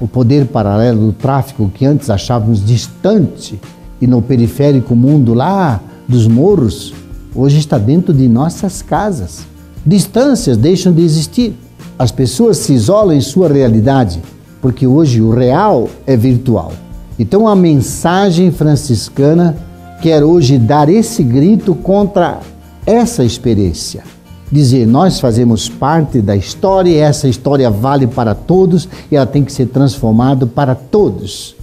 [0.00, 3.60] o poder paralelo do tráfico que antes achávamos distante
[4.00, 6.92] e no periférico mundo lá dos morros,
[7.32, 9.46] hoje está dentro de nossas casas.
[9.86, 11.54] Distâncias deixam de existir.
[12.00, 14.22] As pessoas se isolam em sua realidade,
[14.62, 16.72] porque hoje o real é virtual.
[17.18, 19.54] Então a mensagem franciscana
[20.00, 22.40] quer hoje dar esse grito contra
[22.86, 24.02] essa experiência.
[24.50, 29.44] Dizer, nós fazemos parte da história e essa história vale para todos e ela tem
[29.44, 31.54] que ser transformada para todos.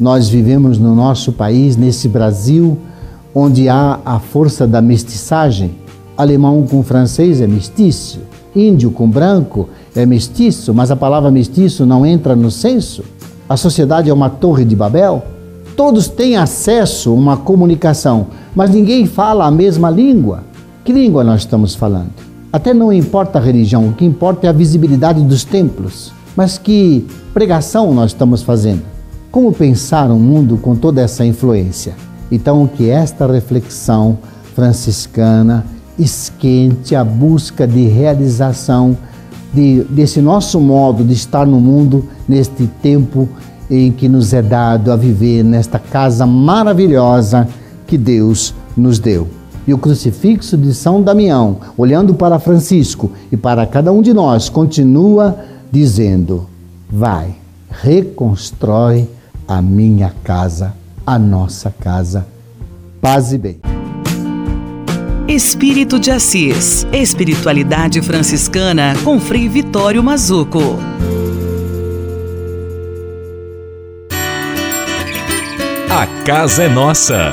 [0.00, 2.76] Nós vivemos no nosso país, nesse Brasil,
[3.32, 5.70] onde há a força da mestiçagem.
[6.16, 8.18] Alemão com francês é mestiço,
[8.56, 13.04] índio com branco é mestiço, mas a palavra mestiço não entra no censo.
[13.48, 15.22] A sociedade é uma torre de Babel.
[15.76, 20.42] Todos têm acesso a uma comunicação, mas ninguém fala a mesma língua.
[20.84, 22.10] Que língua nós estamos falando?
[22.52, 26.12] Até não importa a religião, o que importa é a visibilidade dos templos.
[26.36, 28.82] Mas que pregação nós estamos fazendo?
[29.30, 31.94] Como pensar um mundo com toda essa influência?
[32.30, 34.18] Então, que esta reflexão
[34.54, 35.64] franciscana
[35.98, 38.96] esquente a busca de realização
[39.54, 43.28] de, desse nosso modo de estar no mundo neste tempo
[43.70, 47.48] em que nos é dado a viver nesta casa maravilhosa
[47.86, 49.28] que Deus nos deu.
[49.66, 54.50] E o crucifixo de São Damião, olhando para Francisco e para cada um de nós,
[54.50, 55.38] continua
[55.70, 56.46] dizendo:
[56.90, 57.34] Vai,
[57.70, 59.08] reconstrói
[59.48, 60.74] a minha casa,
[61.06, 62.26] a nossa casa.
[63.00, 63.73] Paz e bem.
[65.28, 66.86] Espírito de Assis.
[66.92, 70.78] Espiritualidade franciscana com Frei Vitório Mazuco.
[75.90, 77.32] A casa é nossa.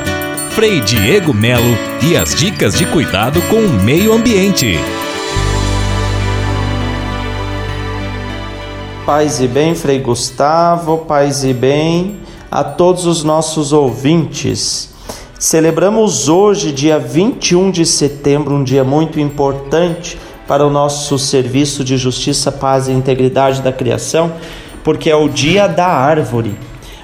[0.52, 4.80] Frei Diego Melo e as dicas de cuidado com o meio ambiente.
[9.06, 14.91] Paz e bem, Frei Gustavo, paz e bem a todos os nossos ouvintes.
[15.42, 20.16] Celebramos hoje, dia 21 de setembro, um dia muito importante
[20.48, 24.32] para o nosso serviço de justiça, paz e integridade da criação,
[24.84, 26.54] porque é o dia da árvore.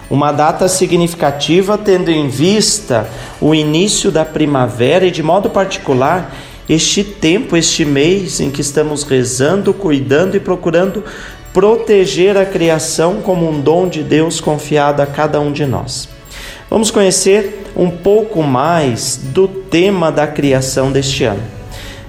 [0.08, 3.10] Uma data significativa tendo em vista
[3.42, 6.32] o início da primavera e, de modo particular,
[6.70, 11.04] este tempo, este mês em que estamos rezando, cuidando e procurando
[11.52, 16.17] proteger a criação como um dom de Deus confiado a cada um de nós.
[16.70, 21.42] Vamos conhecer um pouco mais do tema da criação deste ano,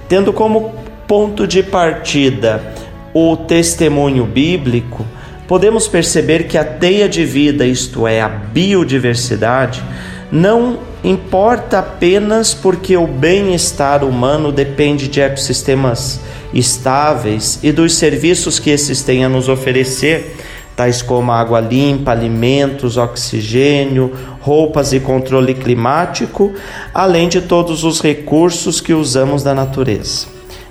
[0.09, 0.75] tendo como
[1.07, 2.73] ponto de partida
[3.13, 5.05] o testemunho bíblico.
[5.47, 9.81] Podemos perceber que a teia de vida, isto é, a biodiversidade,
[10.29, 16.19] não importa apenas porque o bem-estar humano depende de ecossistemas
[16.53, 20.35] estáveis e dos serviços que esses têm a nos oferecer,
[20.75, 24.13] tais como água limpa, alimentos, oxigênio,
[24.49, 26.51] roupas e controle climático,
[26.91, 30.25] além de todos os recursos que usamos da natureza.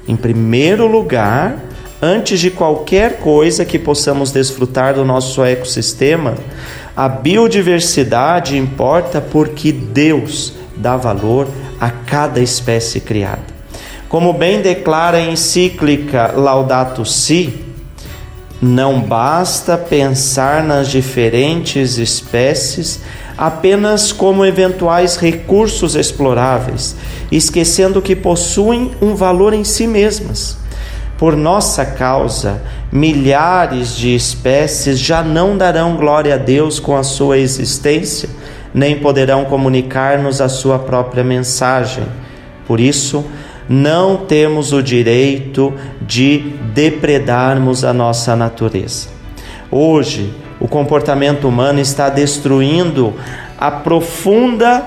[0.09, 1.63] Em primeiro lugar,
[2.03, 6.35] antes de qualquer coisa que possamos desfrutar do nosso ecossistema,
[6.97, 11.47] a biodiversidade importa porque Deus dá valor
[11.81, 13.59] a cada espécie criada.
[14.09, 17.55] Como bem declara a encíclica Laudato Si,
[18.61, 23.01] não basta pensar nas diferentes espécies
[23.39, 26.97] apenas como eventuais recursos exploráveis,
[27.31, 30.59] esquecendo que possuem um valor em si mesmas.
[31.17, 32.61] Por nossa causa,
[32.91, 38.29] milhares de espécies já não darão glória a Deus com a sua existência,
[38.75, 42.05] nem poderão comunicar-nos a sua própria mensagem.
[42.67, 43.25] Por isso,
[43.69, 49.09] não temos o direito de depredarmos a nossa natureza.
[49.71, 53.15] Hoje, o comportamento humano está destruindo
[53.57, 54.87] a profunda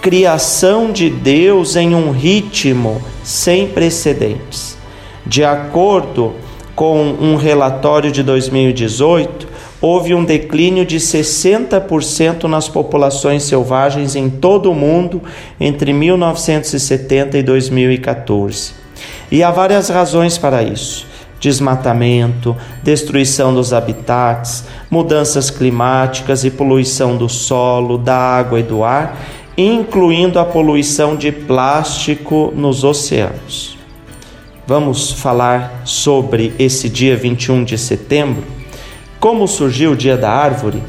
[0.00, 4.76] criação de Deus em um ritmo sem precedentes.
[5.24, 6.34] De acordo
[6.74, 9.46] com um relatório de 2018,
[9.80, 15.22] houve um declínio de 60% nas populações selvagens em todo o mundo
[15.60, 18.72] entre 1970 e 2014.
[19.30, 21.11] E há várias razões para isso
[21.42, 29.18] desmatamento, destruição dos habitats, mudanças climáticas e poluição do solo, da água e do ar,
[29.58, 33.76] incluindo a poluição de plástico nos oceanos.
[34.64, 38.44] Vamos falar sobre esse dia 21 de setembro?
[39.18, 40.80] Como surgiu o Dia da Árvore?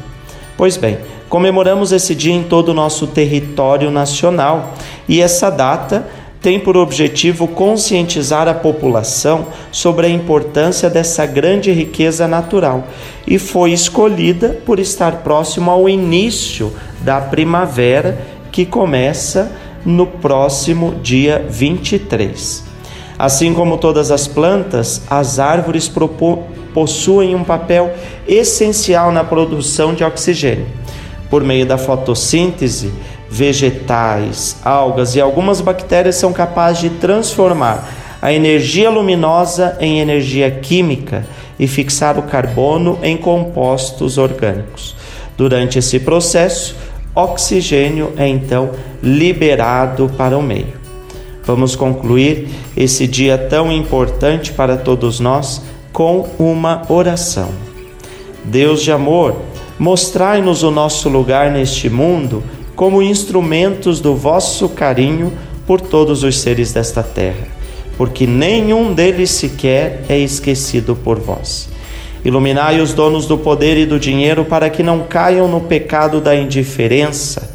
[0.56, 0.98] Pois bem,
[1.28, 4.72] comemoramos esse dia em todo o nosso território nacional
[5.08, 6.06] e essa data
[6.44, 12.86] tem por objetivo conscientizar a população sobre a importância dessa grande riqueza natural
[13.26, 16.70] e foi escolhida por estar próximo ao início
[17.00, 18.18] da primavera,
[18.52, 19.52] que começa
[19.86, 22.62] no próximo dia 23.
[23.18, 25.90] Assim como todas as plantas, as árvores
[26.74, 27.90] possuem um papel
[28.28, 30.66] essencial na produção de oxigênio.
[31.30, 32.92] Por meio da fotossíntese,
[33.34, 37.84] vegetais, algas e algumas bactérias são capazes de transformar
[38.22, 41.26] a energia luminosa em energia química
[41.58, 44.94] e fixar o carbono em compostos orgânicos.
[45.36, 46.76] Durante esse processo,
[47.12, 48.70] oxigênio é então
[49.02, 50.84] liberado para o meio.
[51.44, 55.60] Vamos concluir esse dia tão importante para todos nós
[55.92, 57.48] com uma oração.
[58.44, 59.34] Deus de amor,
[59.76, 62.44] mostrai-nos o nosso lugar neste mundo
[62.74, 65.32] como instrumentos do vosso carinho
[65.66, 67.46] por todos os seres desta terra,
[67.96, 71.68] porque nenhum deles sequer é esquecido por vós.
[72.24, 76.34] Iluminai os donos do poder e do dinheiro para que não caiam no pecado da
[76.34, 77.54] indiferença.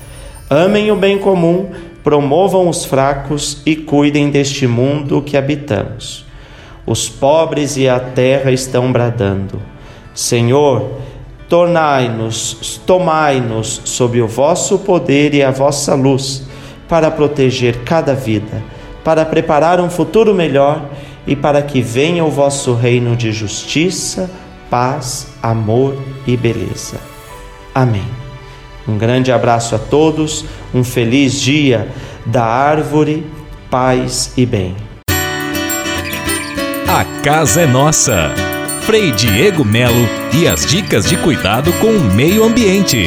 [0.49, 1.69] Amem o bem comum,
[2.03, 6.25] promovam os fracos e cuidem deste mundo que habitamos.
[6.85, 9.59] Os pobres e a terra estão bradando:
[10.13, 10.99] Senhor,
[11.49, 16.47] tornai-nos, tomai-nos sob o vosso poder e a vossa luz,
[16.87, 18.63] para proteger cada vida,
[19.03, 20.89] para preparar um futuro melhor
[21.27, 24.29] e para que venha o vosso reino de justiça,
[24.69, 26.97] paz, amor e beleza.
[27.73, 28.07] Amém.
[28.87, 31.89] Um grande abraço a todos, um feliz dia
[32.25, 33.25] da árvore,
[33.69, 34.75] paz e bem.
[36.87, 38.48] A casa é nossa.
[38.89, 43.05] Frei Diego Melo e as dicas de cuidado com o meio ambiente.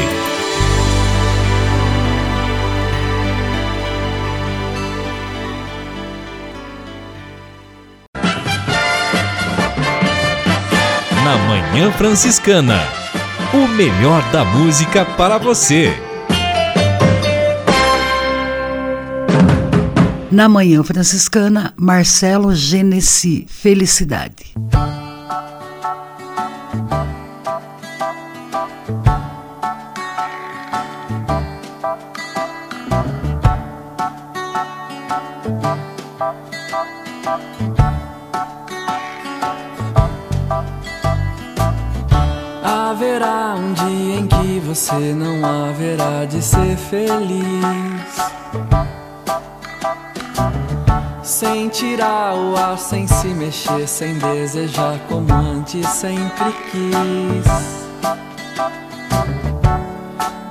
[11.24, 12.78] Na Manhã Franciscana,
[13.52, 15.92] o melhor da música para você.
[20.30, 24.54] Na Manhã Franciscana, Marcelo Genesi, Felicidade.
[43.12, 47.44] Haverá um dia em que você não haverá de ser feliz.
[51.22, 57.44] Sem tirar o ar, sem se mexer, sem desejar como antes sempre quis.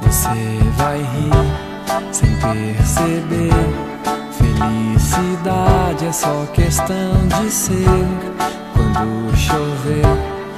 [0.03, 3.49] Você vai rir sem perceber.
[4.37, 8.05] Felicidade é só questão de ser.
[8.75, 10.30] Quando chover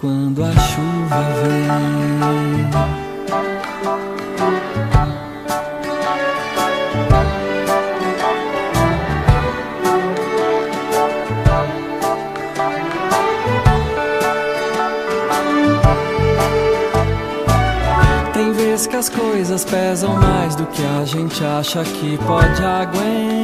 [0.00, 2.70] Quando a chuva vem.
[18.88, 23.39] que as coisas pesam mais do que a gente acha que pode aguentar.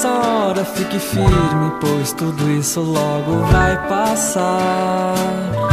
[0.00, 5.69] Nessa hora fique firme, pois tudo isso logo vai passar.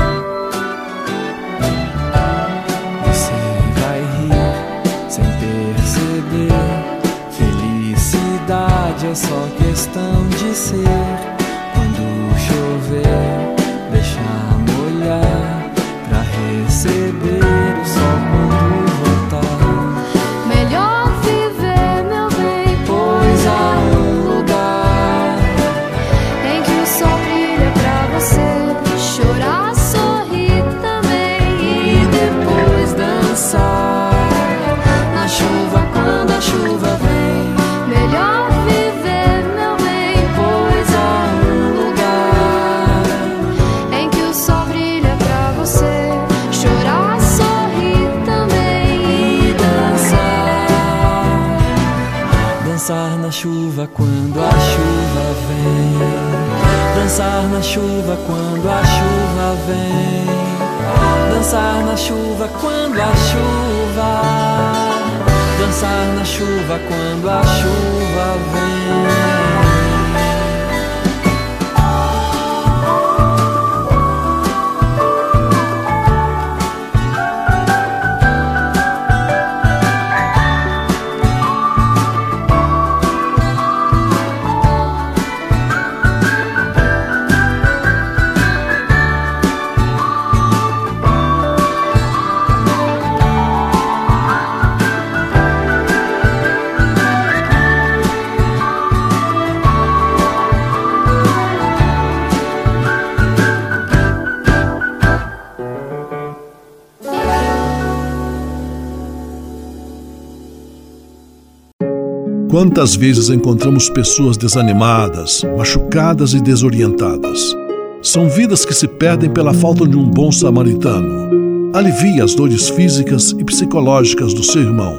[112.50, 117.54] Quantas vezes encontramos pessoas desanimadas, machucadas e desorientadas?
[118.02, 121.72] São vidas que se perdem pela falta de um bom samaritano.
[121.76, 124.96] Alivie as dores físicas e psicológicas do seu irmão.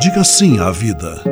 [0.00, 1.22] Diga sim à vida.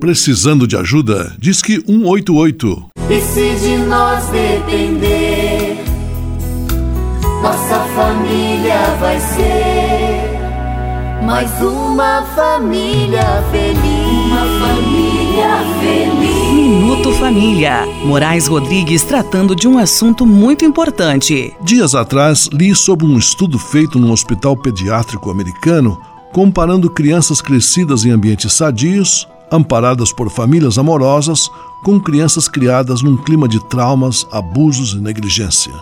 [0.00, 1.32] Precisando de ajuda?
[1.38, 2.90] Diz que 188.
[3.08, 5.76] E se de nós depender,
[7.40, 9.95] nossa família vai ser
[11.26, 13.80] mais uma família feliz.
[14.26, 16.52] Uma família feliz.
[16.54, 17.84] Minuto Família.
[18.04, 21.52] Moraes Rodrigues tratando de um assunto muito importante.
[21.60, 26.00] Dias atrás, li sobre um estudo feito num hospital pediátrico americano
[26.32, 31.50] comparando crianças crescidas em ambientes sadios, amparadas por famílias amorosas,
[31.82, 35.72] com crianças criadas num clima de traumas, abusos e negligência.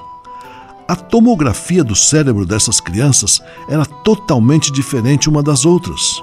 [0.86, 6.22] A tomografia do cérebro dessas crianças era totalmente diferente uma das outras.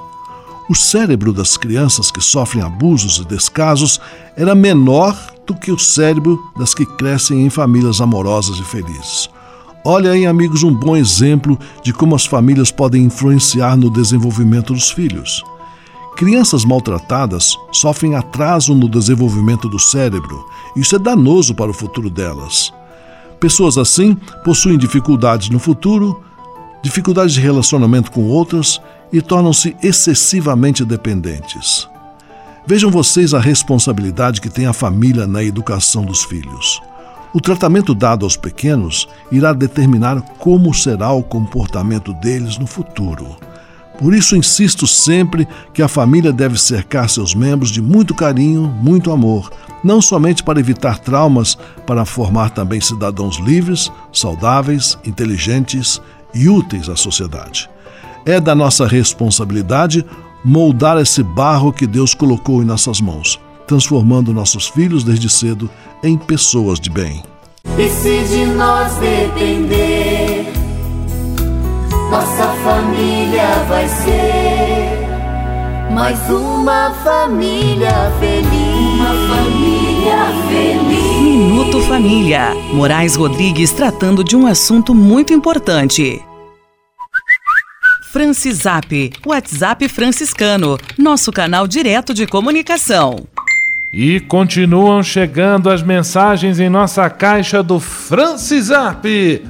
[0.70, 3.99] O cérebro das crianças que sofrem abusos e descasos
[4.38, 9.28] era menor do que o cérebro das que crescem em famílias amorosas e felizes.
[9.84, 14.91] Olha aí, amigos, um bom exemplo de como as famílias podem influenciar no desenvolvimento dos
[14.91, 15.43] filhos.
[16.16, 20.45] Crianças maltratadas sofrem atraso no desenvolvimento do cérebro.
[20.76, 22.72] Isso é danoso para o futuro delas.
[23.42, 24.16] Pessoas assim
[24.46, 26.24] possuem dificuldades no futuro,
[26.84, 28.80] dificuldades de relacionamento com outras
[29.12, 31.89] e tornam-se excessivamente dependentes.
[32.68, 36.80] Vejam vocês a responsabilidade que tem a família na educação dos filhos.
[37.34, 43.38] O tratamento dado aos pequenos irá determinar como será o comportamento deles no futuro.
[44.02, 49.12] Por isso, insisto sempre que a família deve cercar seus membros de muito carinho, muito
[49.12, 49.52] amor,
[49.84, 56.02] não somente para evitar traumas, para formar também cidadãos livres, saudáveis, inteligentes
[56.34, 57.70] e úteis à sociedade.
[58.26, 60.04] É da nossa responsabilidade
[60.43, 65.70] moldar esse barro que Deus colocou em nossas mãos, transformando nossos filhos desde cedo
[66.04, 67.22] em pessoas de bem.
[67.78, 70.52] E se de nós depender,
[72.12, 75.07] nossa família vai ser
[75.91, 78.99] mais uma família feliz.
[78.99, 80.18] Uma família
[80.49, 81.22] feliz.
[81.22, 82.53] Minuto Família.
[82.74, 86.22] Moraes Rodrigues tratando de um assunto muito importante.
[88.12, 93.26] Francisap, WhatsApp franciscano, nosso canal direto de comunicação.
[93.93, 99.03] E continuam chegando as mensagens em nossa caixa do Francisap,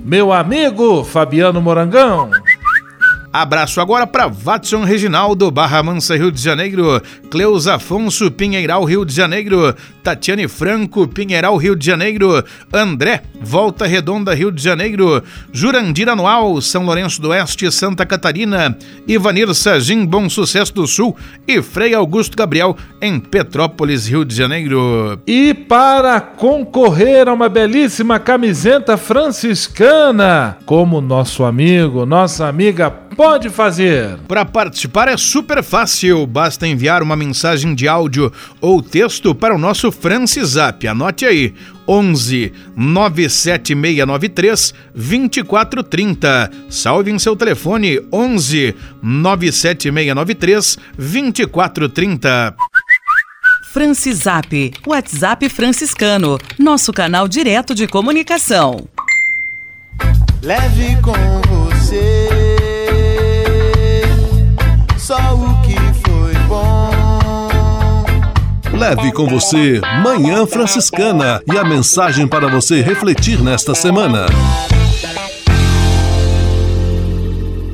[0.03, 2.31] meu amigo Fabiano Morangão.
[3.33, 9.13] Abraço agora para Watson Reginaldo, Barra Mansa, Rio de Janeiro, Cleus Afonso, Pinheiral, Rio de
[9.13, 9.73] Janeiro,
[10.03, 15.23] Tatiane Franco, Pinheiral, Rio de Janeiro, André, Volta Redonda, Rio de Janeiro,
[15.53, 18.77] Jurandir Anual, São Lourenço do Oeste, Santa Catarina,
[19.07, 21.15] Ivanir Sagim, Bom Sucesso do Sul.
[21.47, 25.19] E Frei Augusto Gabriel, em Petrópolis, Rio de Janeiro.
[25.25, 34.17] E para concorrer a uma belíssima camiseta franciscana, como nosso amigo, nossa amiga pode fazer?
[34.27, 39.59] Para participar é super fácil, basta enviar uma mensagem de áudio ou texto para o
[39.59, 40.87] nosso Francisap.
[40.87, 41.53] Anote aí:
[41.87, 46.51] 11 97693 2430.
[46.67, 52.55] Salve em seu telefone 11 97693 2430.
[53.71, 58.87] Francisap, WhatsApp franciscano, nosso canal direto de comunicação.
[60.41, 61.13] Leve com
[61.69, 62.40] você
[65.11, 65.75] só o que
[66.07, 66.89] foi bom.
[68.71, 74.27] Leve com você Manhã Franciscana e a mensagem para você refletir nesta semana.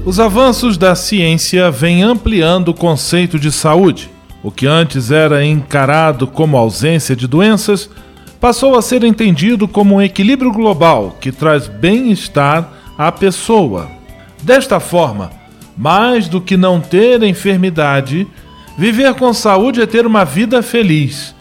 [0.04, 4.10] Os avanços da ciência vêm ampliando o conceito de saúde.
[4.42, 7.88] O que antes era encarado como ausência de doenças
[8.40, 12.68] passou a ser entendido como um equilíbrio global que traz bem-estar
[12.98, 13.92] à pessoa.
[14.42, 15.37] Desta forma,
[15.78, 18.28] mais do que não ter enfermidade,
[18.78, 21.36] viver com saúde é ter uma vida feliz.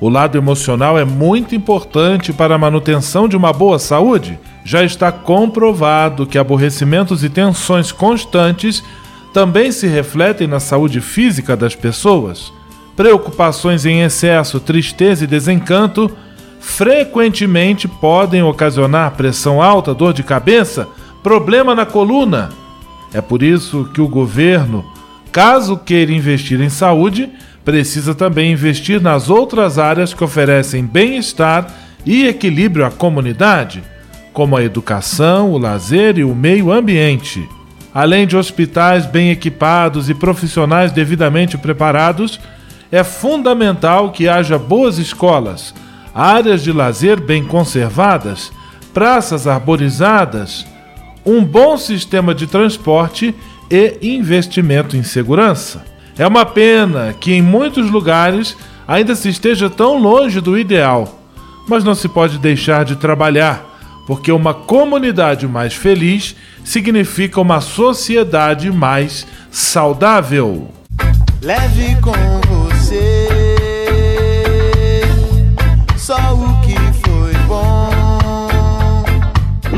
[0.00, 4.38] O lado emocional é muito importante para a manutenção de uma boa saúde.
[4.64, 8.82] Já está comprovado que aborrecimentos e tensões constantes
[9.34, 12.50] também se refletem na saúde física das pessoas.
[12.96, 16.10] Preocupações em excesso, tristeza e desencanto
[16.60, 20.86] frequentemente podem ocasionar pressão alta, dor de cabeça,
[21.22, 22.50] problema na coluna.
[23.12, 24.84] É por isso que o governo,
[25.32, 27.28] caso queira investir em saúde,
[27.64, 31.66] precisa também investir nas outras áreas que oferecem bem-estar
[32.06, 33.82] e equilíbrio à comunidade,
[34.32, 37.46] como a educação, o lazer e o meio ambiente.
[37.92, 42.40] Além de hospitais bem equipados e profissionais devidamente preparados,
[42.90, 45.74] é fundamental que haja boas escolas,
[46.14, 48.52] áreas de lazer bem conservadas,
[48.94, 50.66] praças arborizadas,
[51.24, 53.34] um bom sistema de transporte
[53.70, 55.84] e investimento em segurança.
[56.18, 58.56] É uma pena que em muitos lugares
[58.86, 61.20] ainda se esteja tão longe do ideal,
[61.68, 63.64] mas não se pode deixar de trabalhar,
[64.06, 70.68] porque uma comunidade mais feliz significa uma sociedade mais saudável.
[71.40, 72.49] Leve com